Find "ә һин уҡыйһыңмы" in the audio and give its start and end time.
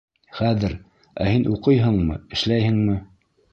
1.27-2.19